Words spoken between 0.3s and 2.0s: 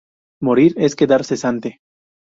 Morir es quedar cesante".